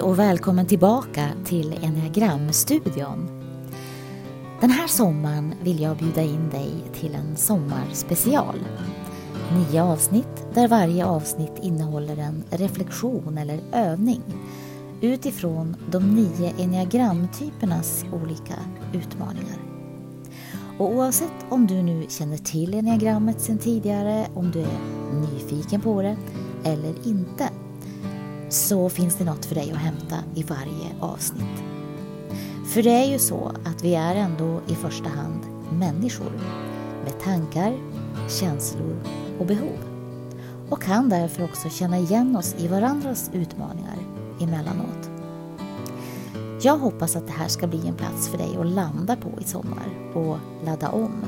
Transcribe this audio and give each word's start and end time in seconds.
Hej 0.00 0.08
och 0.08 0.18
välkommen 0.18 0.66
tillbaka 0.66 1.28
till 1.44 1.78
Enneagramstudion. 1.82 3.28
Den 4.60 4.70
här 4.70 4.86
sommaren 4.86 5.54
vill 5.62 5.80
jag 5.80 5.96
bjuda 5.96 6.22
in 6.22 6.50
dig 6.50 6.70
till 6.94 7.14
en 7.14 7.36
sommarspecial. 7.36 8.54
Nio 9.52 9.82
avsnitt 9.82 10.46
där 10.54 10.68
varje 10.68 11.06
avsnitt 11.06 11.52
innehåller 11.62 12.16
en 12.16 12.44
reflektion 12.50 13.38
eller 13.38 13.60
övning 13.72 14.22
utifrån 15.00 15.76
de 15.90 16.14
nio 16.14 16.52
enneagramtypernas 16.58 18.04
olika 18.12 18.54
utmaningar. 18.92 19.58
Och 20.78 20.94
oavsett 20.94 21.46
om 21.48 21.66
du 21.66 21.82
nu 21.82 22.06
känner 22.08 22.36
till 22.36 22.74
enneagrammet 22.74 23.40
sedan 23.40 23.58
tidigare, 23.58 24.26
om 24.34 24.50
du 24.50 24.60
är 24.60 24.78
nyfiken 25.20 25.80
på 25.80 26.02
det 26.02 26.16
eller 26.64 27.08
inte 27.08 27.48
så 28.50 28.88
finns 28.88 29.16
det 29.16 29.24
något 29.24 29.44
för 29.44 29.54
dig 29.54 29.72
att 29.72 29.78
hämta 29.78 30.16
i 30.34 30.42
varje 30.42 30.94
avsnitt. 31.00 31.62
För 32.66 32.82
det 32.82 32.90
är 32.90 33.04
ju 33.04 33.18
så 33.18 33.52
att 33.64 33.84
vi 33.84 33.94
är 33.94 34.14
ändå 34.14 34.60
i 34.68 34.74
första 34.74 35.08
hand 35.08 35.40
människor 35.72 36.32
med 37.04 37.20
tankar, 37.20 37.78
känslor 38.28 38.96
och 39.38 39.46
behov 39.46 39.78
och 40.70 40.82
kan 40.82 41.08
därför 41.08 41.44
också 41.44 41.68
känna 41.68 41.98
igen 41.98 42.36
oss 42.36 42.54
i 42.58 42.68
varandras 42.68 43.30
utmaningar 43.32 43.98
emellanåt. 44.40 45.10
Jag 46.62 46.78
hoppas 46.78 47.16
att 47.16 47.26
det 47.26 47.32
här 47.32 47.48
ska 47.48 47.66
bli 47.66 47.88
en 47.88 47.94
plats 47.94 48.28
för 48.28 48.38
dig 48.38 48.56
att 48.56 48.66
landa 48.66 49.16
på 49.16 49.40
i 49.40 49.44
sommar 49.44 50.12
och 50.14 50.36
ladda 50.64 50.88
om. 50.88 51.24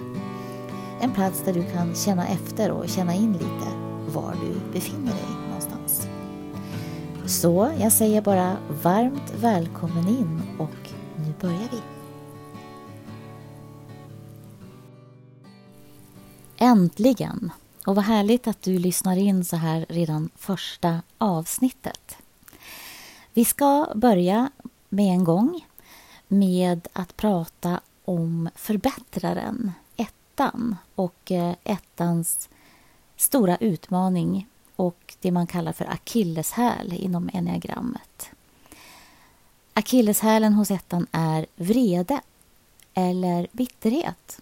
En 1.00 1.12
plats 1.12 1.42
där 1.44 1.52
du 1.52 1.64
kan 1.64 1.94
känna 1.94 2.26
efter 2.26 2.70
och 2.70 2.88
känna 2.88 3.14
in 3.14 3.32
lite 3.32 3.68
var 4.14 4.34
du 4.40 4.72
befinner 4.72 5.12
dig. 5.12 5.41
Så 7.32 7.72
jag 7.80 7.92
säger 7.92 8.22
bara 8.22 8.56
varmt 8.82 9.32
välkommen 9.36 10.08
in 10.08 10.42
och 10.58 10.90
nu 11.16 11.34
börjar 11.40 11.68
vi. 11.70 11.80
Äntligen! 16.56 17.52
Och 17.86 17.94
vad 17.94 18.04
härligt 18.04 18.46
att 18.46 18.62
du 18.62 18.78
lyssnar 18.78 19.16
in 19.16 19.44
så 19.44 19.56
här 19.56 19.86
redan 19.88 20.30
första 20.36 21.02
avsnittet. 21.18 22.16
Vi 23.32 23.44
ska 23.44 23.88
börja 23.94 24.50
med 24.88 25.14
en 25.14 25.24
gång 25.24 25.66
med 26.28 26.88
att 26.92 27.16
prata 27.16 27.80
om 28.04 28.48
förbättraren, 28.54 29.72
ettan 29.96 30.76
och 30.94 31.32
eh, 31.32 31.54
ettans 31.64 32.48
stora 33.16 33.56
utmaning 33.56 34.48
och 34.82 35.14
det 35.20 35.30
man 35.30 35.46
kallar 35.46 35.72
för 35.72 35.84
akilleshäl 35.84 36.92
inom 36.92 37.30
enneagrammet. 37.32 38.30
Akilleshälen 39.74 40.52
hos 40.52 40.70
ettan 40.70 41.06
är 41.12 41.46
vrede 41.56 42.20
eller 42.94 43.46
bitterhet. 43.52 44.40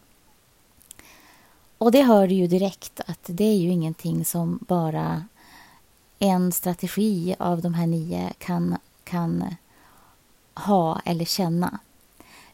Och 1.79 1.93
det 1.93 2.03
hör 2.03 2.29
du 2.29 2.35
ju 2.35 2.47
direkt 2.47 3.01
att 3.07 3.25
det 3.27 3.45
är 3.45 3.57
ju 3.57 3.69
ingenting 3.69 4.25
som 4.25 4.59
bara 4.69 5.25
en 6.19 6.53
strategi 6.53 7.37
av 7.39 7.63
de 7.63 7.75
här 7.75 7.87
nio 7.87 8.33
kan, 8.39 8.77
kan 9.05 9.45
ha 10.55 11.01
eller 11.05 11.25
känna. 11.25 11.79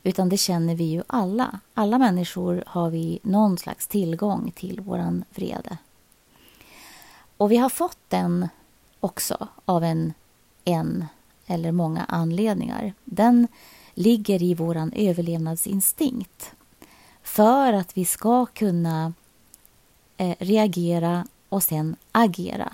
Utan 0.02 0.28
det 0.28 0.36
känner 0.36 0.74
vi 0.74 0.84
ju 0.84 1.02
alla. 1.06 1.60
Alla 1.74 1.98
människor 1.98 2.64
har 2.66 2.90
vi 2.90 3.18
någon 3.22 3.58
slags 3.58 3.86
tillgång 3.86 4.52
till 4.56 4.80
våran 4.80 5.24
vrede. 5.34 5.78
Och 7.36 7.50
vi 7.52 7.56
har 7.56 7.68
fått 7.68 7.98
den 8.08 8.48
också 9.00 9.48
av 9.64 9.84
en, 9.84 10.12
en 10.64 11.06
eller 11.46 11.72
många 11.72 12.04
anledningar. 12.04 12.92
Den 13.04 13.48
ligger 13.94 14.42
i 14.42 14.54
vår 14.54 14.90
överlevnadsinstinkt 14.94 16.52
för 17.22 17.72
att 17.72 17.96
vi 17.96 18.04
ska 18.04 18.46
kunna 18.46 19.12
eh, 20.16 20.36
reagera 20.38 21.26
och 21.48 21.62
sen 21.62 21.96
agera. 22.12 22.72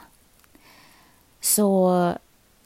Så 1.41 2.13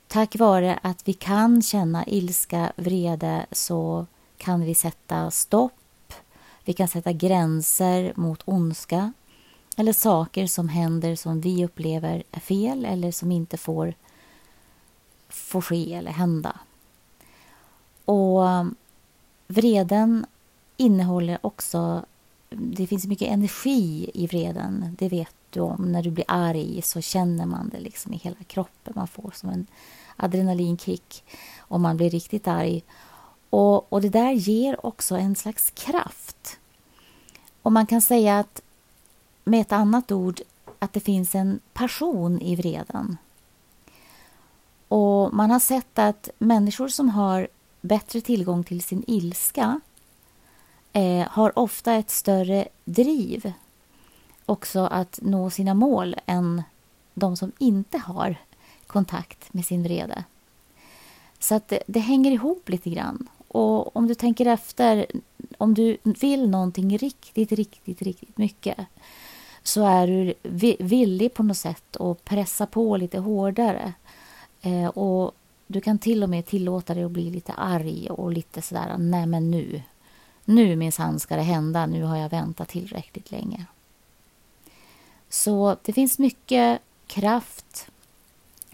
tack 0.09 0.37
vare 0.37 0.79
att 0.83 1.09
vi 1.09 1.13
kan 1.13 1.63
känna 1.63 2.07
ilska, 2.07 2.73
vrede 2.77 3.47
så 3.53 4.07
kan 4.37 4.61
vi 4.61 4.75
sätta 4.75 5.31
stopp. 5.31 5.73
Vi 6.65 6.73
kan 6.73 6.89
sätta 6.89 7.13
gränser 7.13 8.13
mot 8.17 8.43
ondska 8.45 9.13
eller 9.77 9.93
saker 9.93 10.47
som 10.47 10.69
händer 10.69 11.17
som 11.17 11.41
vi 11.41 11.65
upplever 11.65 12.23
är 12.33 12.41
fel 12.41 12.85
eller 12.85 13.13
som 13.13 13.33
inte 13.33 13.57
får, 13.57 13.95
får 15.29 15.61
ske 15.61 15.95
eller 15.95 16.11
hända. 16.11 16.61
Och 18.05 18.41
um, 18.41 18.75
vreden 19.47 20.27
innehåller 20.77 21.39
också... 21.43 22.05
Det 22.49 22.87
finns 22.87 23.07
mycket 23.07 23.29
energi 23.29 24.11
i 24.15 24.27
vreden. 24.27 24.97
Det 24.99 25.09
vet 25.09 25.35
du 25.51 25.61
om. 25.61 25.93
När 25.93 26.03
du 26.03 26.11
blir 26.11 26.25
arg 26.29 26.83
så 26.83 27.01
känner 27.01 27.47
man 27.47 27.69
det 27.69 27.81
liksom 27.81 28.13
i 28.13 28.17
hela 28.17 28.45
kroppen. 28.47 28.93
Man 28.97 29.09
får 29.09 29.31
som 29.35 29.49
en 29.49 29.67
adrenalinkick 30.17 31.25
om 31.59 31.83
man 31.83 31.97
blir 31.97 32.11
riktigt 32.11 32.49
arg. 32.49 32.83
Och, 33.51 33.93
och 33.93 34.01
det 34.01 34.09
där 34.09 34.33
ger 34.33 34.87
också 34.87 35.17
en 35.17 35.37
slags 35.37 35.71
kraft. 35.71 36.59
Och 37.63 37.73
man 37.73 37.87
kan 37.87 38.03
säga 38.03 38.39
att 38.39 38.63
med 39.47 39.61
ett 39.61 39.73
annat 39.73 40.13
ord 40.13 40.41
att 40.79 40.93
det 40.93 41.01
finns 41.01 41.35
en 41.35 41.61
passion 41.73 42.41
i 42.41 42.57
vreden. 42.57 43.17
Och 44.89 45.35
man 45.35 45.51
har 45.51 45.61
sett 45.61 45.99
att 45.99 46.31
människor 46.39 46.89
som 46.89 47.09
har 47.09 47.49
bättre 47.81 48.21
tillgång 48.21 48.65
till 48.65 48.83
sin 48.83 49.05
ilska 49.07 49.81
eh, 50.93 51.29
har 51.31 51.59
ofta 51.59 51.95
ett 51.95 52.11
större 52.11 52.69
driv 52.85 53.53
också 54.47 54.81
att 54.81 55.19
nå 55.23 55.51
sina 55.51 55.75
mål 55.75 56.17
än 56.27 56.63
de 57.15 57.37
som 57.37 57.53
inte 57.59 57.99
har 57.99 58.37
kontakt 58.87 59.53
med 59.55 59.65
sin 59.65 59.83
vrede. 59.83 60.25
Så 61.39 61.55
att 61.55 61.69
det, 61.69 61.83
det 61.87 62.01
hänger 62.01 62.31
ihop 62.31 62.69
lite 62.69 62.91
grann. 62.91 63.29
Och 63.49 63.97
om 63.97 64.07
du 64.07 64.15
tänker 64.15 64.47
efter, 64.47 65.07
om 65.59 65.75
du 65.75 65.97
vill 66.03 66.51
någonting 66.51 66.99
riktigt, 66.99 67.53
riktigt, 67.53 68.03
riktigt 68.03 68.39
mycket 68.39 68.79
så 69.67 69.85
är 69.85 70.07
du 70.07 70.35
villig 70.79 71.35
på 71.35 71.43
något 71.43 71.57
sätt 71.57 71.97
att 71.97 72.25
pressa 72.25 72.67
på 72.67 72.97
lite 72.97 73.19
hårdare. 73.19 73.93
Eh, 74.63 74.87
och 74.87 75.33
du 75.67 75.81
kan 75.81 75.99
till 75.99 76.23
och 76.23 76.29
med 76.29 76.47
tillåta 76.47 76.95
dig 76.95 77.05
att 77.05 77.11
bli 77.11 77.31
lite 77.31 77.53
arg 77.53 78.11
och 78.11 78.33
lite 78.33 78.63
sådär, 78.63 78.97
nej 78.99 79.27
men 79.27 79.51
nu. 79.51 79.83
Nu 80.45 80.77
minsann 80.77 81.21
ska 81.21 81.37
det 81.37 81.43
hända, 81.43 81.87
nu 81.87 82.03
har 82.03 82.17
jag 82.17 82.29
väntat 82.29 82.69
tillräckligt 82.69 83.31
länge. 83.31 83.67
Så 85.29 85.77
det 85.83 85.93
finns 85.93 86.19
mycket 86.19 86.81
kraft 87.07 87.91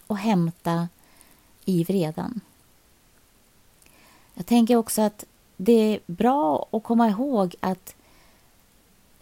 att 0.07 0.19
hämta 0.19 0.89
i 1.65 1.85
vreden. 1.85 2.41
Jag 4.35 4.47
tänker 4.47 4.77
också 4.77 5.03
att 5.03 5.25
det 5.57 5.73
är 5.73 6.01
bra 6.07 6.67
att 6.71 6.83
komma 6.83 7.09
ihåg 7.09 7.55
att 7.61 7.95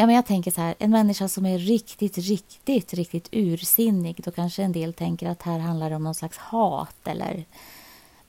Ja, 0.01 0.07
men 0.07 0.15
jag 0.15 0.27
tänker 0.27 0.51
så 0.51 0.61
här, 0.61 0.75
en 0.79 0.91
människa 0.91 1.29
som 1.29 1.47
är 1.47 1.59
riktigt, 1.59 2.19
riktigt, 2.19 2.95
riktigt 2.95 3.29
ursinnig, 3.33 4.21
då 4.25 4.31
kanske 4.31 4.63
en 4.63 4.73
del 4.73 4.93
tänker 4.95 5.29
att 5.29 5.43
här 5.43 5.59
handlar 5.59 5.91
det 5.91 5.97
om 5.97 6.05
någon 6.05 6.15
slags 6.15 6.39
hat 6.39 6.97
eller... 7.05 7.45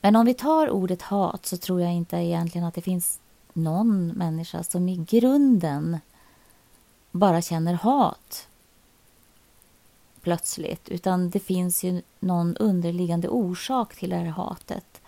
Men 0.00 0.16
om 0.16 0.26
vi 0.26 0.34
tar 0.34 0.70
ordet 0.70 1.02
hat 1.02 1.46
så 1.46 1.56
tror 1.56 1.80
jag 1.80 1.92
inte 1.92 2.16
egentligen 2.16 2.66
att 2.66 2.74
det 2.74 2.82
finns 2.82 3.20
någon 3.52 4.06
människa 4.08 4.62
som 4.62 4.88
i 4.88 4.96
grunden 4.96 5.98
bara 7.10 7.42
känner 7.42 7.74
hat 7.74 8.48
plötsligt, 10.22 10.88
utan 10.88 11.30
det 11.30 11.40
finns 11.40 11.84
ju 11.84 12.02
någon 12.20 12.56
underliggande 12.56 13.28
orsak 13.28 13.96
till 13.96 14.10
det 14.10 14.16
här 14.16 14.26
hatet 14.26 15.00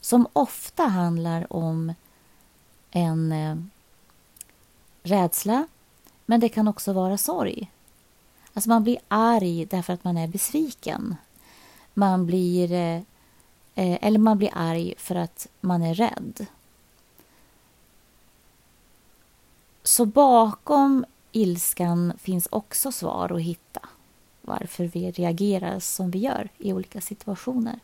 som 0.00 0.26
ofta 0.32 0.82
handlar 0.82 1.52
om 1.52 1.94
en 2.90 3.32
eh, 3.32 3.56
rädsla 5.02 5.66
men 6.30 6.40
det 6.40 6.48
kan 6.48 6.68
också 6.68 6.92
vara 6.92 7.18
sorg. 7.18 7.70
Alltså 8.54 8.68
man 8.68 8.82
blir 8.82 8.98
arg 9.08 9.66
därför 9.66 9.92
att 9.92 10.04
man 10.04 10.16
är 10.16 10.28
besviken. 10.28 11.16
Man 11.94 12.26
blir, 12.26 12.72
eh, 12.72 13.02
eh, 13.74 13.98
eller 14.02 14.18
man 14.18 14.38
blir 14.38 14.50
arg 14.54 14.94
för 14.98 15.14
att 15.14 15.46
man 15.60 15.82
är 15.82 15.94
rädd. 15.94 16.46
Så 19.82 20.04
bakom 20.04 21.04
ilskan 21.32 22.12
finns 22.18 22.48
också 22.50 22.92
svar 22.92 23.32
att 23.32 23.42
hitta 23.42 23.88
varför 24.42 24.84
vi 24.84 25.10
reagerar 25.10 25.80
som 25.80 26.10
vi 26.10 26.18
gör 26.18 26.48
i 26.58 26.72
olika 26.72 27.00
situationer. 27.00 27.80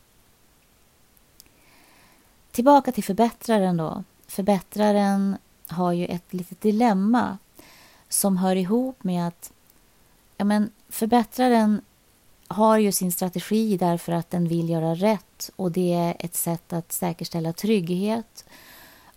Tillbaka 2.51 2.93
till 2.93 3.05
förbättraren 3.05 3.77
då. 3.77 4.05
Förbättraren 4.27 5.37
har 5.67 5.93
ju 5.93 6.07
ett 6.07 6.35
litet 6.35 6.61
dilemma 6.61 7.39
som 8.09 8.37
hör 8.37 8.57
ihop 8.57 9.05
med 9.05 9.29
att 9.29 9.53
ja, 10.37 10.45
men 10.45 10.71
förbättraren 10.89 11.81
har 12.49 12.79
ju 12.79 12.93
sin 12.93 13.13
strategi 13.13 13.77
därför 13.77 14.13
att 14.13 14.31
den 14.31 14.49
vill 14.49 14.69
göra 14.69 14.95
rätt 14.95 15.51
och 15.57 15.73
det 15.73 15.95
är 15.95 16.17
ett 16.19 16.35
sätt 16.35 16.73
att 16.73 16.93
säkerställa 16.93 17.53
trygghet 17.53 18.45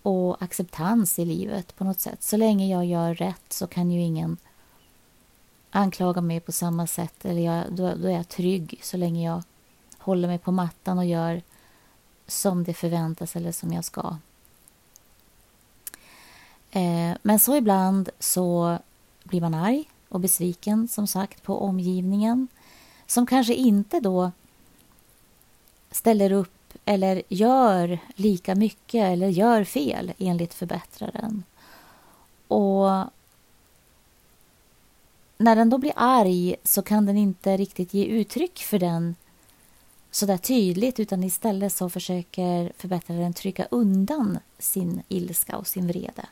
och 0.01 0.43
acceptans 0.43 1.19
i 1.19 1.25
livet 1.25 1.75
på 1.75 1.83
något 1.83 1.99
sätt. 1.99 2.23
Så 2.23 2.37
länge 2.37 2.67
jag 2.67 2.85
gör 2.85 3.15
rätt 3.15 3.53
så 3.53 3.67
kan 3.67 3.91
ju 3.91 4.01
ingen 4.01 4.37
anklaga 5.71 6.21
mig 6.21 6.39
på 6.39 6.51
samma 6.51 6.87
sätt. 6.87 7.25
Eller 7.25 7.41
jag, 7.41 7.73
då, 7.73 7.95
då 7.95 8.07
är 8.07 8.11
jag 8.11 8.29
trygg 8.29 8.79
så 8.83 8.97
länge 8.97 9.25
jag 9.25 9.43
håller 9.97 10.27
mig 10.27 10.37
på 10.37 10.51
mattan 10.51 10.97
och 10.97 11.05
gör 11.05 11.41
som 12.27 12.63
det 12.63 12.73
förväntas 12.73 13.35
eller 13.35 13.51
som 13.51 13.73
jag 13.73 13.85
ska. 13.85 14.17
Eh, 16.71 17.17
men 17.21 17.39
så 17.39 17.55
ibland 17.55 18.09
så 18.19 18.77
blir 19.23 19.41
man 19.41 19.53
arg 19.53 19.89
och 20.09 20.19
besviken 20.19 20.87
som 20.87 21.07
sagt 21.07 21.43
på 21.43 21.61
omgivningen 21.61 22.47
som 23.07 23.25
kanske 23.25 23.53
inte 23.53 23.99
då 23.99 24.31
ställer 25.91 26.31
upp 26.31 26.73
eller 26.85 27.21
gör 27.27 27.99
lika 28.15 28.55
mycket 28.55 29.03
eller 29.03 29.27
gör 29.27 29.63
fel 29.63 30.13
enligt 30.17 30.53
förbättraren. 30.53 31.43
Och 32.47 32.89
när 35.37 35.55
den 35.55 35.69
då 35.69 35.77
blir 35.77 35.93
arg 35.95 36.55
så 36.63 36.81
kan 36.81 37.05
den 37.05 37.17
inte 37.17 37.57
riktigt 37.57 37.93
ge 37.93 38.05
uttryck 38.05 38.59
för 38.59 38.79
den 38.79 39.15
så 40.11 40.25
där 40.25 40.37
tydligt 40.37 40.99
utan 40.99 41.23
istället 41.23 41.73
så 41.73 41.89
försöker 41.89 42.71
förbättraren 42.77 43.33
trycka 43.33 43.67
undan 43.71 44.39
sin 44.59 45.01
ilska 45.07 45.57
och 45.57 45.67
sin 45.67 45.87
vrede. 45.87 46.25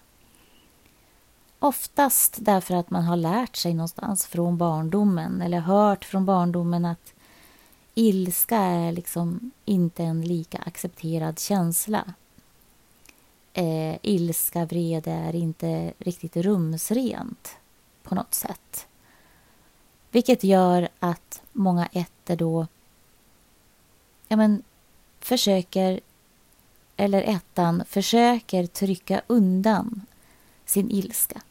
Oftast 1.59 2.37
därför 2.39 2.75
att 2.75 2.89
man 2.89 3.03
har 3.03 3.15
lärt 3.15 3.55
sig 3.55 3.73
någonstans 3.73 4.25
från 4.27 4.57
barndomen 4.57 5.41
eller 5.41 5.59
hört 5.59 6.05
från 6.05 6.25
barndomen 6.25 6.85
att 6.85 7.13
ilska 7.95 8.57
är 8.57 8.91
liksom 8.91 9.51
inte 9.65 10.03
en 10.03 10.21
lika 10.21 10.57
accepterad 10.57 11.39
känsla. 11.39 12.13
Eh, 13.53 13.95
ilska, 14.01 14.65
vrede 14.65 15.11
är 15.11 15.35
inte 15.35 15.93
riktigt 15.97 16.35
rumsrent 16.35 17.57
på 18.03 18.15
något 18.15 18.33
sätt. 18.33 18.87
Vilket 20.11 20.43
gör 20.43 20.89
att 20.99 21.41
många 21.53 21.85
ätter 21.85 22.35
då 22.35 22.67
ja, 24.27 24.37
men, 24.37 24.63
försöker, 25.19 25.99
eller 26.97 27.21
ettan 27.21 27.83
försöker 27.87 28.65
trycka 28.65 29.21
undan 29.27 30.05
sin 30.67 30.91
ilska 30.91 31.41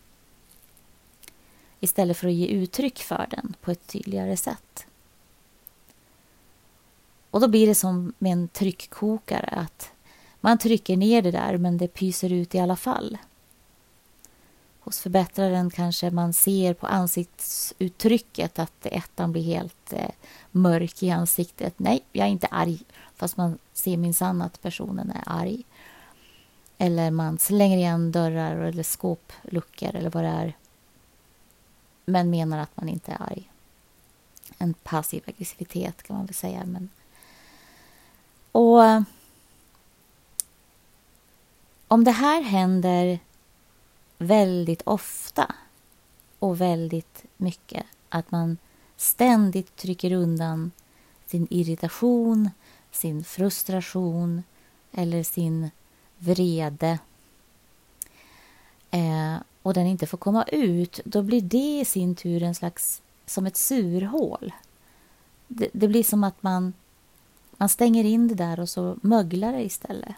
istället 1.81 2.17
för 2.17 2.29
att 2.29 2.35
ge 2.35 2.47
uttryck 2.47 2.99
för 2.99 3.27
den 3.31 3.55
på 3.61 3.71
ett 3.71 3.87
tydligare 3.87 4.37
sätt. 4.37 4.87
Och 7.31 7.41
då 7.41 7.49
blir 7.49 7.67
det 7.67 7.75
som 7.75 8.13
med 8.19 8.33
en 8.33 8.49
tryckkokare 8.49 9.47
att 9.47 9.93
man 10.41 10.59
trycker 10.59 10.97
ner 10.97 11.23
det 11.23 11.31
där 11.31 11.57
men 11.57 11.79
det 11.79 11.89
pyser 11.89 12.33
ut 12.33 12.55
i 12.55 12.59
alla 12.59 12.77
fall. 12.77 13.19
Hos 14.81 15.01
förbättraren 15.01 15.71
kanske 15.71 16.11
man 16.11 16.33
ser 16.33 16.75
på 16.75 16.87
ansiktsuttrycket 16.87 18.59
att 18.59 18.87
ettan 18.87 19.33
blir 19.33 19.43
helt 19.43 19.93
eh, 19.93 20.11
mörk 20.51 21.03
i 21.03 21.11
ansiktet. 21.11 21.79
Nej, 21.79 22.03
jag 22.13 22.27
är 22.27 22.31
inte 22.31 22.47
arg. 22.47 22.79
Fast 23.17 23.37
man 23.37 23.59
ser 23.73 23.97
minsann 23.97 24.43
att 24.43 24.63
personen 24.63 25.11
är 25.11 25.23
arg. 25.27 25.65
Eller 26.79 27.11
man 27.11 27.39
slänger 27.39 27.77
igen 27.77 28.13
dörrar 28.13 28.57
eller 28.57 28.83
skåpluckor 28.83 29.95
eller 29.95 30.11
vad 30.11 30.25
det 30.25 30.31
är. 30.31 30.57
Men 32.05 32.31
menar 32.31 32.59
att 32.59 32.77
man 32.77 32.89
inte 32.89 33.13
är 33.13 33.23
arg. 33.23 33.51
En 34.59 34.75
passiv 34.75 35.23
aggressivitet 35.27 36.03
kan 36.03 36.17
man 36.17 36.27
väl 36.27 36.35
säga. 36.35 36.65
Men... 36.67 36.89
Och 38.53 39.05
om 41.89 42.05
det 42.05 42.11
här 42.11 42.43
händer 42.43 43.19
väldigt 44.19 44.83
ofta 44.85 45.55
och 46.39 46.61
väldigt 46.61 47.25
mycket, 47.37 47.87
att 48.09 48.31
man 48.31 48.59
ständigt 48.97 49.77
trycker 49.77 50.13
undan 50.13 50.71
sin 51.27 51.47
irritation, 51.51 52.51
sin 52.91 53.25
frustration 53.25 54.43
eller 54.93 55.23
sin 55.23 55.71
vrede 56.19 56.99
eh, 58.91 59.37
och 59.63 59.75
den 59.75 59.87
inte 59.87 60.07
får 60.07 60.19
komma 60.19 60.45
ut, 60.45 61.01
då 61.05 61.23
blir 61.23 61.41
det 61.41 61.81
i 61.81 61.85
sin 61.85 62.15
tur 62.15 62.43
en 62.43 62.55
slags 62.55 63.03
som 63.27 63.47
ett 63.47 63.57
surhål. 63.57 64.53
Det, 65.49 65.69
det 65.73 65.89
blir 65.89 66.05
som 66.05 66.25
att 66.25 66.43
man, 66.43 66.73
man 67.57 67.69
stänger 67.69 68.05
in 68.05 68.29
det 68.29 68.35
där 68.35 68.61
och 68.61 68.69
så 68.69 68.99
möglar 69.03 69.53
det 69.53 69.63
istället. 69.63 70.15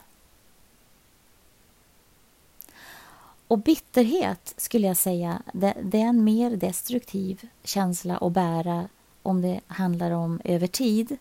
Och 3.49 3.59
bitterhet 3.59 4.55
skulle 4.57 4.87
jag 4.87 4.97
säga, 4.97 5.43
det, 5.53 5.75
det, 5.83 6.01
är 6.01 6.07
en 6.07 6.25
mer 6.25 6.51
destruktiv 6.51 7.49
känsla 7.65 8.17
att 8.17 8.33
bära 8.33 8.89
om 9.23 9.43
det 9.43 9.61
handlar 9.67 10.11
om 10.11 10.41
över 10.45 10.67
tid, 10.67 11.17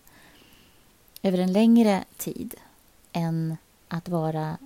över 1.22 1.38
en 1.38 1.54
längre 1.54 2.04
tid, 2.18 2.56
än 3.12 3.58
att 3.88 4.10
vara 4.10 4.58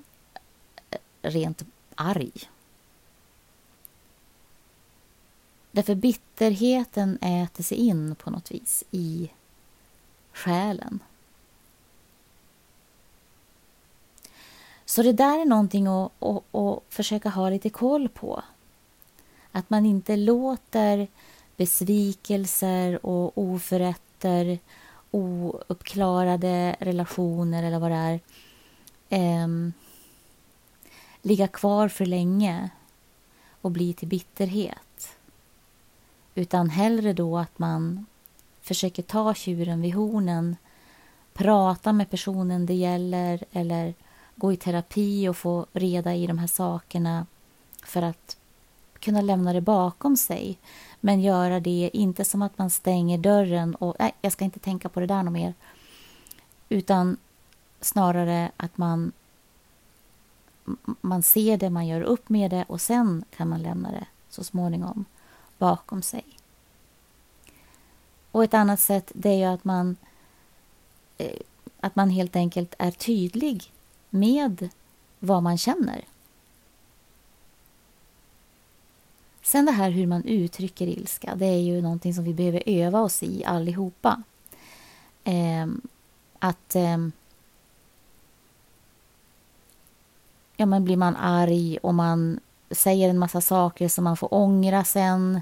eh, 0.89 0.99
rent 1.21 1.63
arg. 1.95 2.31
Därför 5.71 5.95
bitterheten 5.95 7.17
äter 7.21 7.63
sig 7.63 7.77
in 7.77 8.15
på 8.15 8.29
något 8.29 8.51
vis 8.51 8.83
i 8.91 9.31
själen. 10.33 10.99
Så 14.85 15.03
det 15.03 15.13
där 15.13 15.39
är 15.39 15.45
någonting 15.45 15.87
att, 15.87 16.11
att, 16.19 16.55
att 16.55 16.83
försöka 16.89 17.29
ha 17.29 17.49
lite 17.49 17.69
koll 17.69 18.09
på. 18.09 18.43
Att 19.51 19.69
man 19.69 19.85
inte 19.85 20.15
låter 20.15 21.07
besvikelser 21.57 23.05
och 23.05 23.37
oförrätter, 23.37 24.59
ouppklarade 25.11 26.75
relationer 26.79 27.63
eller 27.63 27.79
vad 27.79 27.91
det 27.91 27.97
är, 27.97 28.19
eh, 29.11 29.47
ligga 31.21 31.47
kvar 31.47 31.87
för 31.87 32.05
länge 32.05 32.69
och 33.61 33.71
bli 33.71 33.93
till 33.93 34.07
bitterhet. 34.07 35.17
Utan 36.35 36.69
hellre 36.69 37.13
då 37.13 37.37
att 37.37 37.59
man 37.59 38.05
försöker 38.61 39.03
ta 39.03 39.33
tjuren 39.33 39.81
vid 39.81 39.93
hornen, 39.93 40.55
prata 41.33 41.93
med 41.93 42.09
personen 42.09 42.65
det 42.65 42.73
gäller 42.73 43.43
eller 43.51 43.93
gå 44.35 44.53
i 44.53 44.57
terapi 44.57 45.27
och 45.27 45.37
få 45.37 45.65
reda 45.73 46.15
i 46.15 46.27
de 46.27 46.37
här 46.37 46.47
sakerna 46.47 47.25
för 47.83 48.01
att 48.01 48.37
kunna 48.99 49.21
lämna 49.21 49.53
det 49.53 49.61
bakom 49.61 50.17
sig. 50.17 50.57
Men 50.99 51.21
göra 51.21 51.59
det 51.59 51.89
inte 51.93 52.25
som 52.25 52.41
att 52.41 52.57
man 52.57 52.69
stänger 52.69 53.17
dörren 53.17 53.75
och 53.75 53.95
nej, 53.99 54.13
jag 54.21 54.31
ska 54.31 54.45
inte 54.45 54.59
tänka 54.59 54.89
på 54.89 54.99
det 54.99 55.05
där 55.05 55.23
något 55.23 55.33
mer. 55.33 55.53
Utan 56.69 57.17
snarare 57.81 58.51
att 58.57 58.77
man 58.77 59.11
man 61.01 61.23
ser 61.23 61.57
det, 61.57 61.69
man 61.69 61.87
gör 61.87 62.01
upp 62.01 62.29
med 62.29 62.51
det 62.51 62.65
och 62.67 62.81
sen 62.81 63.23
kan 63.37 63.49
man 63.49 63.61
lämna 63.61 63.91
det 63.91 64.05
så 64.29 64.43
småningom 64.43 65.05
bakom 65.57 66.01
sig. 66.01 66.25
Och 68.31 68.43
ett 68.43 68.53
annat 68.53 68.79
sätt 68.79 69.11
det 69.15 69.29
är 69.29 69.37
ju 69.37 69.43
att 69.43 69.63
man 69.63 69.95
eh, 71.17 71.39
att 71.79 71.95
man 71.95 72.09
helt 72.09 72.35
enkelt 72.35 72.75
är 72.77 72.91
tydlig 72.91 73.73
med 74.09 74.69
vad 75.19 75.43
man 75.43 75.57
känner. 75.57 76.05
Sen 79.41 79.65
det 79.65 79.71
här 79.71 79.89
hur 79.89 80.07
man 80.07 80.25
uttrycker 80.25 80.87
ilska, 80.87 81.35
det 81.35 81.45
är 81.45 81.59
ju 81.59 81.81
någonting 81.81 82.13
som 82.13 82.23
vi 82.23 82.33
behöver 82.33 82.63
öva 82.65 83.01
oss 83.01 83.23
i 83.23 83.45
allihopa. 83.45 84.23
Eh, 85.23 85.67
att 86.39 86.75
eh, 86.75 86.97
ja, 90.61 90.65
men 90.65 90.83
blir 90.83 90.97
man 90.97 91.15
arg 91.15 91.77
och 91.77 91.93
man 91.93 92.39
säger 92.71 93.09
en 93.09 93.19
massa 93.19 93.41
saker 93.41 93.87
som 93.87 94.03
man 94.03 94.17
får 94.17 94.33
ångra 94.33 94.83
sen. 94.83 95.41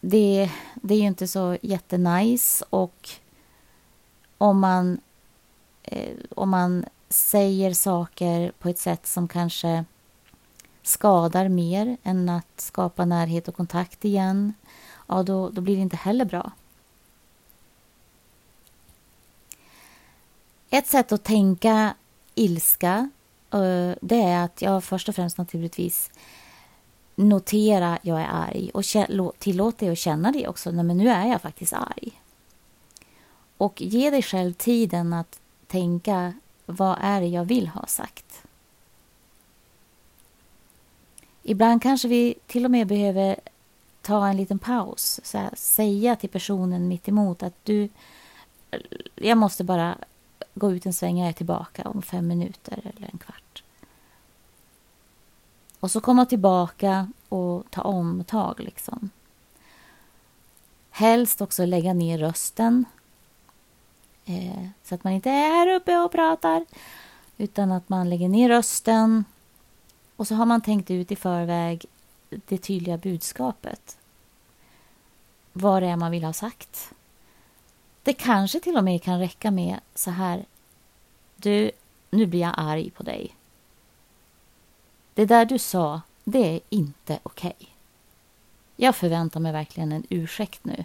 Det, 0.00 0.50
det 0.74 0.94
är 0.94 0.98
ju 0.98 1.06
inte 1.06 1.28
så 1.28 1.56
jättenice 1.62 2.64
och 2.70 3.10
om 4.38 4.60
man, 4.60 5.00
eh, 5.82 6.16
om 6.34 6.50
man 6.50 6.84
säger 7.08 7.74
saker 7.74 8.52
på 8.58 8.68
ett 8.68 8.78
sätt 8.78 9.06
som 9.06 9.28
kanske 9.28 9.84
skadar 10.82 11.48
mer 11.48 11.96
än 12.02 12.28
att 12.28 12.60
skapa 12.60 13.04
närhet 13.04 13.48
och 13.48 13.56
kontakt 13.56 14.04
igen, 14.04 14.54
ja 15.06 15.22
då, 15.22 15.50
då 15.50 15.60
blir 15.60 15.76
det 15.76 15.82
inte 15.82 15.96
heller 15.96 16.24
bra. 16.24 16.50
Ett 20.70 20.86
sätt 20.86 21.12
att 21.12 21.24
tänka 21.24 21.94
ilska 22.34 23.10
Eh, 23.50 23.92
det 24.00 24.22
är 24.22 24.44
att 24.44 24.62
jag 24.62 24.84
först 24.84 25.08
och 25.08 25.14
främst 25.14 25.38
naturligtvis 25.38 26.10
notera 27.14 27.98
jag 28.02 28.20
är 28.20 28.28
arg 28.28 28.70
och 28.74 28.84
tillåta 29.38 29.76
dig 29.78 29.88
att 29.88 29.98
känna 29.98 30.32
det 30.32 30.48
också. 30.48 30.70
Nej, 30.70 30.84
men 30.84 30.96
nu 30.96 31.08
är 31.08 31.26
jag 31.26 31.42
faktiskt 31.42 31.72
arg. 31.72 32.22
Och 33.56 33.82
ge 33.82 34.10
dig 34.10 34.22
själv 34.22 34.52
tiden 34.52 35.12
att 35.12 35.40
tänka 35.66 36.34
vad 36.66 36.98
är 37.00 37.20
det 37.20 37.26
jag 37.26 37.44
vill 37.44 37.68
ha 37.68 37.86
sagt. 37.86 38.42
Ibland 41.42 41.82
kanske 41.82 42.08
vi 42.08 42.34
till 42.46 42.64
och 42.64 42.70
med 42.70 42.86
behöver 42.86 43.36
ta 44.02 44.28
en 44.28 44.36
liten 44.36 44.58
paus. 44.58 45.20
Så 45.24 45.38
här, 45.38 45.50
säga 45.54 46.16
till 46.16 46.30
personen 46.30 46.88
mitt 46.88 47.08
emot 47.08 47.42
att 47.42 47.54
du, 47.64 47.88
jag 49.14 49.38
måste 49.38 49.64
bara 49.64 49.98
gå 50.56 50.72
ut 50.72 50.86
en 50.86 50.92
sväng, 50.92 51.18
jag 51.18 51.28
är 51.28 51.32
tillbaka 51.32 51.82
om 51.88 52.02
fem 52.02 52.26
minuter 52.26 52.92
eller 52.96 53.10
en 53.12 53.18
kvart. 53.18 53.62
Och 55.80 55.90
så 55.90 56.00
komma 56.00 56.26
tillbaka 56.26 57.08
och 57.28 57.64
ta 57.70 57.82
omtag 57.82 58.60
liksom. 58.60 59.10
Helst 60.90 61.40
också 61.40 61.66
lägga 61.66 61.94
ner 61.94 62.18
rösten. 62.18 62.84
Eh, 64.24 64.66
så 64.84 64.94
att 64.94 65.04
man 65.04 65.12
inte 65.12 65.30
är 65.30 65.50
här 65.50 65.74
uppe 65.74 65.98
och 65.98 66.12
pratar. 66.12 66.64
Utan 67.36 67.72
att 67.72 67.88
man 67.88 68.10
lägger 68.10 68.28
ner 68.28 68.48
rösten. 68.48 69.24
Och 70.16 70.28
så 70.28 70.34
har 70.34 70.46
man 70.46 70.60
tänkt 70.60 70.90
ut 70.90 71.12
i 71.12 71.16
förväg 71.16 71.86
det 72.30 72.58
tydliga 72.58 72.96
budskapet. 72.96 73.98
Vad 75.52 75.82
det 75.82 75.88
är 75.88 75.96
man 75.96 76.10
vill 76.10 76.24
ha 76.24 76.32
sagt. 76.32 76.92
Det 78.06 78.12
kanske 78.12 78.60
till 78.60 78.76
och 78.76 78.84
med 78.84 79.02
kan 79.02 79.18
räcka 79.18 79.50
med 79.50 79.80
så 79.94 80.10
här. 80.10 80.44
Du, 81.36 81.70
nu 82.10 82.26
blir 82.26 82.40
jag 82.40 82.54
arg 82.56 82.90
på 82.90 83.02
dig. 83.02 83.36
Det 85.14 85.24
där 85.24 85.44
du 85.44 85.58
sa, 85.58 86.00
det 86.24 86.54
är 86.54 86.60
inte 86.68 87.18
okej. 87.22 87.54
Okay. 87.58 87.68
Jag 88.76 88.96
förväntar 88.96 89.40
mig 89.40 89.52
verkligen 89.52 89.92
en 89.92 90.06
ursäkt 90.08 90.64
nu. 90.64 90.84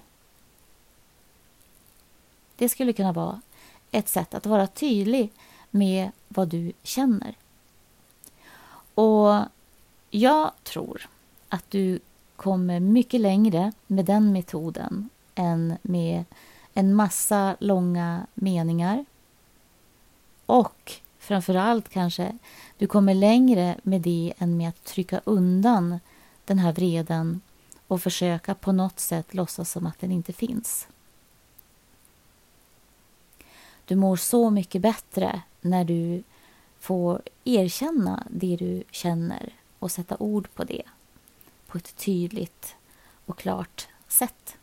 Det 2.55 2.69
skulle 2.69 2.93
kunna 2.93 3.11
vara 3.11 3.41
ett 3.91 4.09
sätt 4.09 4.33
att 4.33 4.45
vara 4.45 4.67
tydlig 4.67 5.31
med 5.69 6.11
vad 6.27 6.47
du 6.47 6.73
känner. 6.83 7.35
Och 8.95 9.39
jag 10.09 10.51
tror 10.63 11.09
att 11.49 11.71
du 11.71 11.99
kommer 12.35 12.79
mycket 12.79 13.21
längre 13.21 13.71
med 13.87 14.05
den 14.05 14.31
metoden 14.31 15.09
än 15.35 15.77
med 15.81 16.25
en 16.73 16.95
massa 16.95 17.55
långa 17.59 18.27
meningar. 18.33 19.05
Och 20.45 20.91
framför 21.19 21.55
allt 21.55 21.89
kanske 21.89 22.37
du 22.77 22.87
kommer 22.87 23.13
längre 23.13 23.77
med 23.83 24.01
det 24.01 24.33
än 24.37 24.57
med 24.57 24.69
att 24.69 24.83
trycka 24.83 25.21
undan 25.25 25.99
den 26.45 26.59
här 26.59 26.73
vreden 26.73 27.41
och 27.87 28.01
försöka 28.01 28.55
på 28.55 28.71
något 28.71 28.99
sätt 28.99 29.33
låtsas 29.33 29.71
som 29.71 29.85
att 29.85 29.99
den 29.99 30.11
inte 30.11 30.33
finns. 30.33 30.87
Du 33.85 33.95
mår 33.95 34.15
så 34.15 34.49
mycket 34.49 34.81
bättre 34.81 35.41
när 35.61 35.85
du 35.85 36.23
får 36.79 37.21
erkänna 37.43 38.27
det 38.29 38.55
du 38.55 38.83
känner 38.91 39.53
och 39.79 39.91
sätta 39.91 40.17
ord 40.19 40.47
på 40.53 40.63
det 40.63 40.83
på 41.67 41.77
ett 41.77 41.95
tydligt 41.95 42.75
och 43.25 43.37
klart 43.37 43.87
sätt. 44.07 44.57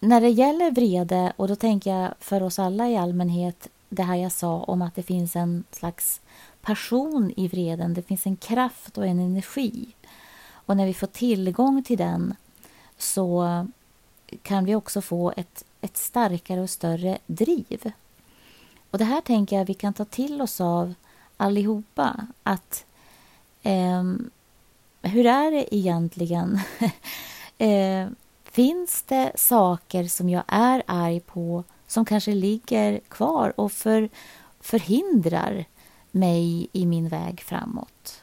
När 0.00 0.20
det 0.20 0.28
gäller 0.28 0.70
vrede, 0.70 1.32
och 1.36 1.48
då 1.48 1.56
tänker 1.56 1.94
jag 1.94 2.14
för 2.20 2.42
oss 2.42 2.58
alla 2.58 2.88
i 2.88 2.96
allmänhet 2.96 3.68
det 3.88 4.02
här 4.02 4.16
jag 4.16 4.32
sa 4.32 4.62
om 4.62 4.82
att 4.82 4.94
det 4.94 5.02
finns 5.02 5.36
en 5.36 5.64
slags 5.70 6.20
passion 6.62 7.32
i 7.36 7.48
vreden, 7.48 7.94
det 7.94 8.02
finns 8.02 8.26
en 8.26 8.36
kraft 8.36 8.98
och 8.98 9.06
en 9.06 9.18
energi. 9.18 9.86
Och 10.48 10.76
när 10.76 10.86
vi 10.86 10.94
får 10.94 11.06
tillgång 11.06 11.82
till 11.82 11.98
den 11.98 12.34
så 12.98 13.66
kan 14.42 14.64
vi 14.64 14.74
också 14.74 15.00
få 15.00 15.32
ett, 15.36 15.64
ett 15.80 15.96
starkare 15.96 16.60
och 16.60 16.70
större 16.70 17.18
driv. 17.26 17.92
Och 18.90 18.98
det 18.98 19.04
här 19.04 19.20
tänker 19.20 19.58
jag 19.58 19.64
vi 19.64 19.74
kan 19.74 19.92
ta 19.92 20.04
till 20.04 20.42
oss 20.42 20.60
av 20.60 20.94
allihopa. 21.36 22.26
Att 22.42 22.84
eh, 23.62 24.02
hur 25.02 25.26
är 25.26 25.50
det 25.50 25.74
egentligen? 25.74 26.60
eh, 27.58 28.08
finns 28.56 29.02
det 29.02 29.32
saker 29.34 30.04
som 30.04 30.28
jag 30.28 30.42
är 30.46 30.82
arg 30.86 31.20
på 31.20 31.64
som 31.86 32.04
kanske 32.04 32.34
ligger 32.34 33.00
kvar 33.08 33.60
och 33.60 33.72
för, 33.72 34.08
förhindrar 34.60 35.64
mig 36.10 36.68
i 36.72 36.86
min 36.86 37.08
väg 37.08 37.40
framåt? 37.40 38.22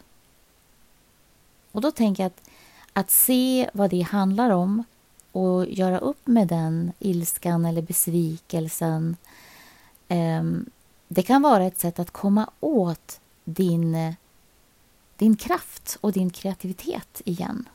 Och 1.72 1.82
då 1.82 1.92
tänker 1.92 2.24
jag 2.24 2.28
att, 2.28 2.50
att 2.94 3.12
se 3.12 3.70
vad 3.74 3.90
det 3.90 4.02
handlar 4.02 4.50
om 4.50 4.84
och 5.32 5.70
göra 5.70 6.00
upp 6.00 6.28
med 6.28 6.48
den 6.48 6.92
ilskan 7.00 7.66
eller 7.66 7.82
besvikelsen 7.82 9.18
eh, 10.08 10.44
det 11.08 11.24
kan 11.24 11.42
vara 11.42 11.63
ett 11.63 11.80
sätt 11.80 12.00
att 12.00 12.12
komma 12.12 12.50
åt 12.60 13.20
din, 13.44 14.16
din 15.18 15.36
kraft 15.36 15.98
och 16.02 16.12
din 16.12 16.30
kreativitet 16.30 17.22
igen. 17.25 17.70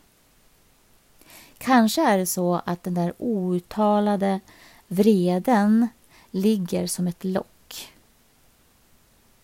Kanske 1.59 2.03
är 2.03 2.19
det 2.19 2.27
så 2.27 2.61
att 2.65 2.83
den 2.83 2.95
där 2.95 3.13
outtalade 3.19 4.41
vreden 4.89 5.89
ligger 6.31 6.87
som 6.87 7.07
ett 7.07 7.25
lock 7.25 7.95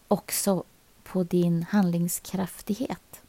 också 0.09 0.65
på 1.03 1.23
din 1.23 1.63
handlingskraftighet. 1.63 3.21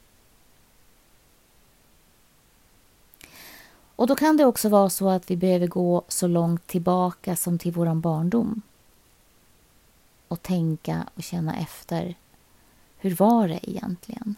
Och 3.96 4.08
då 4.08 4.16
kan 4.16 4.38
det 4.38 4.46
också 4.46 4.70
vara 4.70 4.90
så 4.90 5.10
att 5.10 5.32
vi 5.32 5.38
behöver 5.38 5.68
gå 5.68 6.04
så 6.08 6.28
långt 6.28 6.68
tillbaka 6.68 7.36
som 7.36 7.60
till 7.60 7.72
vår 7.72 7.96
barndom 7.96 8.62
och 10.28 10.42
tänka 10.42 11.10
och 11.16 11.24
känna 11.24 11.58
efter. 11.58 12.16
Hur 12.98 13.16
var 13.16 13.48
det 13.48 13.70
egentligen? 13.70 14.36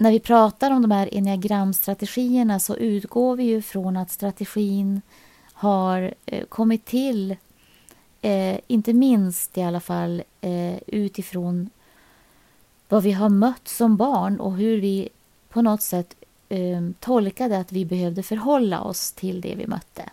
När 0.00 0.10
vi 0.10 0.20
pratar 0.20 0.70
om 0.70 0.82
de 0.82 0.90
här 0.90 1.08
enneagramstrategierna 1.12 2.60
så 2.60 2.76
utgår 2.76 3.36
vi 3.36 3.44
ju 3.44 3.62
från 3.62 3.96
att 3.96 4.10
strategin 4.10 5.02
har 5.52 6.14
eh, 6.26 6.44
kommit 6.44 6.84
till, 6.84 7.36
eh, 8.22 8.58
inte 8.66 8.92
minst 8.92 9.58
i 9.58 9.62
alla 9.62 9.80
fall, 9.80 10.22
eh, 10.40 10.78
utifrån 10.86 11.70
vad 12.88 13.02
vi 13.02 13.12
har 13.12 13.28
mött 13.28 13.68
som 13.68 13.96
barn 13.96 14.40
och 14.40 14.56
hur 14.56 14.80
vi 14.80 15.08
på 15.48 15.62
något 15.62 15.82
sätt 15.82 16.14
eh, 16.48 16.88
tolkade 17.00 17.58
att 17.58 17.72
vi 17.72 17.84
behövde 17.84 18.22
förhålla 18.22 18.80
oss 18.80 19.12
till 19.12 19.40
det 19.40 19.54
vi 19.54 19.66
mötte. 19.66 20.10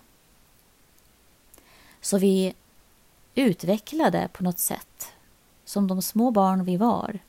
Så 2.01 2.17
vi 2.17 2.53
utvecklade 3.35 4.29
på 4.33 4.43
något 4.43 4.59
sätt, 4.59 5.07
som 5.65 5.87
de 5.87 6.01
små 6.01 6.31
barn 6.31 6.65
vi 6.65 6.77
var, 6.77 7.19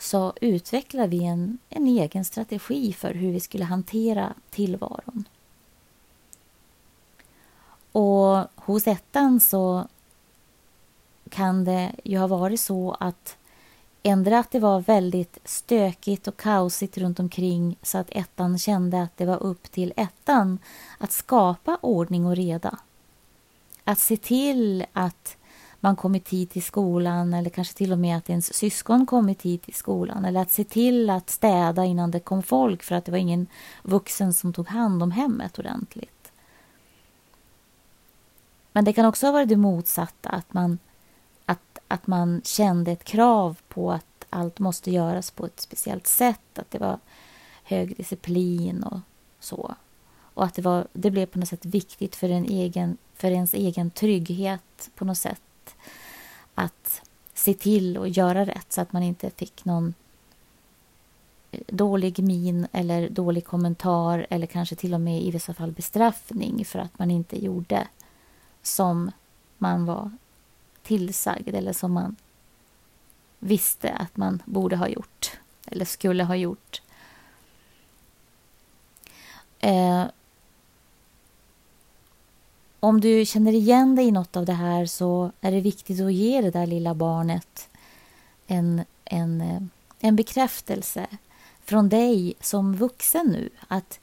så 0.00 0.32
utvecklade 0.40 1.08
vi 1.08 1.24
en, 1.24 1.58
en 1.68 1.86
egen 1.86 2.24
strategi 2.24 2.92
för 2.92 3.14
hur 3.14 3.32
vi 3.32 3.40
skulle 3.40 3.64
hantera 3.64 4.34
tillvaron. 4.50 5.28
Och 7.92 8.44
hos 8.54 8.86
ettan 8.86 9.40
så 9.40 9.88
kan 11.30 11.64
det 11.64 11.92
ju 12.04 12.18
ha 12.18 12.26
varit 12.26 12.60
så 12.60 12.96
att 13.00 13.36
ändra 14.02 14.38
att 14.38 14.50
det 14.50 14.58
var 14.58 14.80
väldigt 14.80 15.38
stökigt 15.44 16.28
och 16.28 16.36
kaosigt 16.36 16.98
runt 16.98 17.20
omkring 17.20 17.76
så 17.82 17.98
att 17.98 18.10
ettan 18.10 18.58
kände 18.58 19.02
att 19.02 19.16
det 19.16 19.26
var 19.26 19.42
upp 19.42 19.70
till 19.70 19.92
ettan 19.96 20.58
att 20.98 21.12
skapa 21.12 21.78
ordning 21.80 22.26
och 22.26 22.36
reda. 22.36 22.78
Att 23.84 23.98
se 23.98 24.16
till 24.16 24.86
att 24.92 25.36
man 25.80 25.96
kom 25.96 26.14
i 26.14 26.20
tid 26.20 26.50
till 26.50 26.62
skolan 26.62 27.34
eller 27.34 27.50
kanske 27.50 27.74
till 27.74 27.92
och 27.92 27.98
med 27.98 28.16
att 28.16 28.30
ens 28.30 28.54
syskon 28.54 29.06
kom 29.06 29.28
i 29.28 29.34
tid 29.34 29.62
till 29.62 29.74
skolan 29.74 30.24
eller 30.24 30.40
att 30.40 30.50
se 30.50 30.64
till 30.64 31.10
att 31.10 31.30
städa 31.30 31.84
innan 31.84 32.10
det 32.10 32.20
kom 32.20 32.42
folk 32.42 32.82
för 32.82 32.94
att 32.94 33.04
det 33.04 33.10
var 33.10 33.18
ingen 33.18 33.46
vuxen 33.82 34.34
som 34.34 34.52
tog 34.52 34.68
hand 34.68 35.02
om 35.02 35.10
hemmet 35.10 35.58
ordentligt. 35.58 36.32
Men 38.72 38.84
det 38.84 38.92
kan 38.92 39.06
också 39.06 39.26
ha 39.26 39.32
varit 39.32 39.48
det 39.48 39.56
motsatta, 39.56 40.28
att 40.28 40.52
man, 40.52 40.78
att, 41.44 41.78
att 41.88 42.06
man 42.06 42.40
kände 42.44 42.92
ett 42.92 43.04
krav 43.04 43.58
på 43.68 43.92
att 43.92 44.26
allt 44.30 44.58
måste 44.58 44.90
göras 44.90 45.30
på 45.30 45.46
ett 45.46 45.60
speciellt 45.60 46.06
sätt, 46.06 46.58
att 46.58 46.70
det 46.70 46.78
var 46.78 46.98
hög 47.64 47.96
disciplin 47.96 48.82
och 48.82 49.00
så. 49.40 49.74
Och 50.34 50.44
att 50.44 50.54
det, 50.54 50.62
var, 50.62 50.86
det 50.92 51.10
blev 51.10 51.26
på 51.26 51.38
något 51.38 51.48
sätt 51.48 51.64
viktigt 51.64 52.16
för, 52.16 52.28
en 52.28 52.44
egen, 52.44 52.96
för 53.14 53.30
ens 53.30 53.54
egen 53.54 53.90
trygghet 53.90 54.90
på 54.94 55.04
något 55.04 55.18
sätt 55.18 55.42
att 56.54 57.02
se 57.34 57.54
till 57.54 57.98
och 57.98 58.08
göra 58.08 58.44
rätt 58.44 58.72
så 58.72 58.80
att 58.80 58.92
man 58.92 59.02
inte 59.02 59.30
fick 59.30 59.64
någon 59.64 59.94
dålig 61.66 62.22
min 62.22 62.66
eller 62.72 63.08
dålig 63.08 63.44
kommentar 63.44 64.26
eller 64.30 64.46
kanske 64.46 64.76
till 64.76 64.94
och 64.94 65.00
med 65.00 65.22
i 65.22 65.30
vissa 65.30 65.54
fall 65.54 65.72
bestraffning 65.72 66.64
för 66.64 66.78
att 66.78 66.98
man 66.98 67.10
inte 67.10 67.44
gjorde 67.44 67.88
som 68.62 69.10
man 69.58 69.86
var 69.86 70.10
tillsagd 70.82 71.54
eller 71.54 71.72
som 71.72 71.92
man 71.92 72.16
visste 73.38 73.92
att 73.92 74.16
man 74.16 74.42
borde 74.44 74.76
ha 74.76 74.88
gjort 74.88 75.38
eller 75.66 75.84
skulle 75.84 76.24
ha 76.24 76.36
gjort. 76.36 76.82
Eh, 79.60 80.04
om 82.80 83.00
du 83.00 83.24
känner 83.24 83.52
igen 83.52 83.96
dig 83.96 84.06
i 84.06 84.10
något 84.10 84.36
av 84.36 84.44
det 84.44 84.52
här 84.52 84.86
så 84.86 85.32
är 85.40 85.52
det 85.52 85.60
viktigt 85.60 86.00
att 86.00 86.12
ge 86.12 86.40
det 86.40 86.50
där 86.50 86.66
lilla 86.66 86.94
barnet 86.94 87.68
en, 88.46 88.84
en, 89.04 89.40
eh, 89.40 89.62
en 90.00 90.16
bekräftelse 90.16 91.06
från 91.64 91.88
dig 91.88 92.34
som 92.40 92.76
vuxen 92.76 93.26
nu. 93.26 93.50
Att 93.68 94.00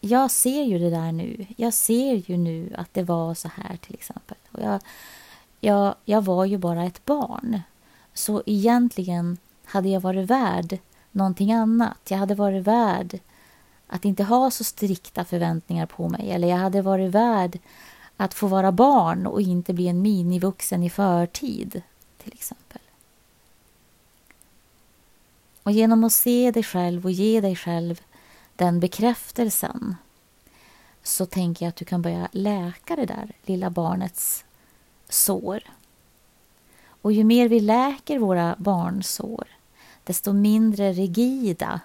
jag 0.00 0.30
ser 0.30 0.62
ju 0.62 0.78
det 0.78 0.90
där 0.90 1.12
nu. 1.12 1.46
Jag 1.56 1.74
ser 1.74 2.30
ju 2.30 2.36
nu 2.36 2.74
att 2.78 2.94
det 2.94 3.02
var 3.02 3.34
så 3.34 3.48
här 3.48 3.76
till 3.76 3.94
exempel. 3.94 4.36
Och 4.52 4.60
jag, 4.62 4.80
jag, 5.60 5.94
jag 6.04 6.22
var 6.24 6.44
ju 6.44 6.58
bara 6.58 6.84
ett 6.84 7.04
barn. 7.04 7.60
Så 8.14 8.42
egentligen 8.46 9.38
hade 9.64 9.88
jag 9.88 10.00
varit 10.00 10.30
värd 10.30 10.78
någonting 11.12 11.52
annat. 11.52 11.98
Jag 12.08 12.18
hade 12.18 12.34
varit 12.34 12.62
värd 12.66 13.20
att 13.88 14.04
inte 14.04 14.24
ha 14.24 14.50
så 14.50 14.64
strikta 14.64 15.24
förväntningar 15.24 15.86
på 15.86 16.08
mig. 16.08 16.30
Eller 16.30 16.48
jag 16.48 16.56
hade 16.56 16.82
varit 16.82 17.10
värd 17.10 17.58
att 18.16 18.34
få 18.34 18.46
vara 18.46 18.72
barn 18.72 19.26
och 19.26 19.40
inte 19.40 19.72
bli 19.72 19.88
en 19.88 20.02
minivuxen 20.02 20.82
i 20.82 20.90
förtid, 20.90 21.82
till 22.18 22.32
exempel. 22.32 22.80
Och 25.62 25.72
genom 25.72 26.04
att 26.04 26.12
se 26.12 26.50
dig 26.50 26.62
själv 26.62 27.04
och 27.04 27.10
ge 27.10 27.40
dig 27.40 27.56
själv 27.56 28.00
den 28.56 28.80
bekräftelsen 28.80 29.96
så 31.02 31.26
tänker 31.26 31.64
jag 31.66 31.68
att 31.68 31.76
du 31.76 31.84
kan 31.84 32.02
börja 32.02 32.28
läka 32.32 32.96
det 32.96 33.06
där 33.06 33.32
lilla 33.42 33.70
barnets 33.70 34.44
sår. 35.08 35.62
Och 37.02 37.12
ju 37.12 37.24
mer 37.24 37.48
vi 37.48 37.60
läker 37.60 38.18
våra 38.18 38.56
barnsår 38.58 39.48
desto 40.08 40.32
mindre 40.32 40.92
rigida 40.92 41.80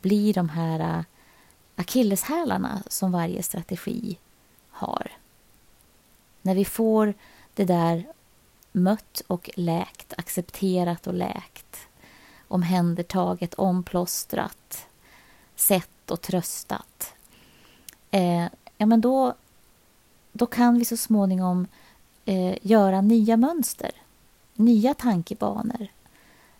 blir 0.00 0.34
de 0.34 0.48
här 0.48 1.04
akilleshälarna 1.76 2.82
som 2.86 3.12
varje 3.12 3.42
strategi 3.42 4.18
har. 4.70 5.10
När 6.42 6.54
vi 6.54 6.64
får 6.64 7.14
det 7.54 7.64
där 7.64 8.12
mött 8.72 9.22
och 9.26 9.50
läkt, 9.54 10.12
accepterat 10.16 11.06
och 11.06 11.14
läkt, 11.14 11.76
omhändertaget, 12.48 13.54
omplåstrat, 13.54 14.86
sett 15.56 16.10
och 16.10 16.20
tröstat, 16.20 17.14
eh, 18.10 18.46
ja 18.76 18.86
men 18.86 19.00
då, 19.00 19.34
då 20.32 20.46
kan 20.46 20.78
vi 20.78 20.84
så 20.84 20.96
småningom 20.96 21.66
eh, 22.24 22.56
göra 22.62 23.00
nya 23.00 23.36
mönster, 23.36 23.90
nya 24.54 24.94
tankebanor 24.94 25.86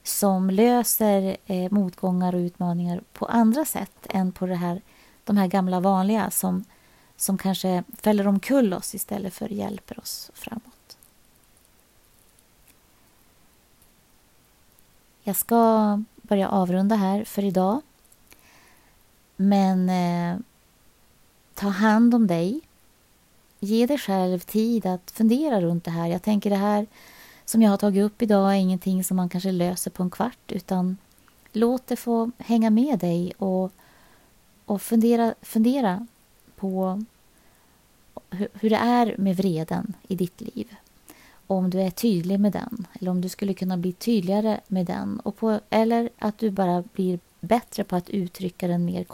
som 0.02 0.50
löser 0.50 1.36
eh, 1.46 1.72
motgångar 1.72 2.34
och 2.34 2.38
utmaningar 2.38 3.02
på 3.12 3.26
andra 3.26 3.64
sätt 3.64 4.06
än 4.10 4.32
på 4.32 4.46
det 4.46 4.54
här, 4.54 4.80
de 5.24 5.36
här 5.36 5.46
gamla 5.46 5.80
vanliga 5.80 6.30
som, 6.30 6.64
som 7.16 7.38
kanske 7.38 7.84
fäller 8.02 8.26
omkull 8.26 8.74
oss 8.74 8.94
istället 8.94 9.34
för 9.34 9.48
hjälper 9.48 9.98
oss 9.98 10.30
framåt. 10.34 10.96
Jag 15.22 15.36
ska 15.36 16.02
börja 16.16 16.48
avrunda 16.48 16.96
här 16.96 17.24
för 17.24 17.44
idag. 17.44 17.80
Men 19.36 19.88
eh, 19.88 20.38
ta 21.54 21.68
hand 21.68 22.14
om 22.14 22.26
dig. 22.26 22.60
Ge 23.60 23.86
dig 23.86 23.98
själv 23.98 24.38
tid 24.38 24.86
att 24.86 25.10
fundera 25.10 25.60
runt 25.60 25.84
det 25.84 25.90
här. 25.90 26.06
Jag 26.06 26.22
tänker 26.22 26.50
det 26.50 26.56
här 26.56 26.86
som 27.44 27.62
jag 27.62 27.70
har 27.70 27.76
tagit 27.76 28.04
upp 28.04 28.22
idag 28.22 28.50
är 28.50 28.56
ingenting 28.56 29.04
som 29.04 29.16
man 29.16 29.28
kanske 29.28 29.52
löser 29.52 29.90
på 29.90 30.02
en 30.02 30.10
kvart 30.10 30.52
utan 30.52 30.96
låt 31.52 31.86
det 31.86 31.96
få 31.96 32.30
hänga 32.38 32.70
med 32.70 32.98
dig 32.98 33.32
och, 33.38 33.72
och 34.72 34.82
fundera, 34.82 35.34
fundera 35.42 36.06
på 36.56 37.02
hur, 38.30 38.48
hur 38.54 38.70
det 38.70 38.76
är 38.76 39.14
med 39.18 39.36
vreden 39.36 39.94
i 40.08 40.16
ditt 40.16 40.40
liv. 40.40 40.74
Om 41.46 41.70
du 41.70 41.80
är 41.80 41.90
tydlig 41.90 42.40
med 42.40 42.52
den 42.52 42.86
eller 42.92 43.10
om 43.10 43.20
du 43.20 43.28
skulle 43.28 43.54
kunna 43.54 43.76
bli 43.76 43.92
tydligare 43.92 44.60
med 44.68 44.86
den 44.86 45.20
och 45.20 45.36
på, 45.36 45.60
eller 45.70 46.10
att 46.18 46.38
du 46.38 46.50
bara 46.50 46.82
blir 46.92 47.18
bättre 47.40 47.84
på 47.84 47.96
att 47.96 48.10
uttrycka 48.10 48.68
den 48.68 48.84
mer 48.84 49.04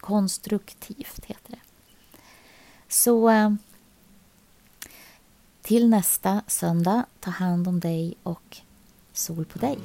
konstruktivt. 0.00 1.24
Heter 1.24 1.50
det. 1.50 1.60
Så 2.88 3.28
eh, 3.28 3.54
till 5.62 5.88
nästa 5.88 6.42
söndag, 6.46 7.04
ta 7.20 7.30
hand 7.30 7.68
om 7.68 7.80
dig 7.80 8.14
och 8.22 8.58
sol 9.12 9.44
på 9.44 9.58
dig. 9.58 9.78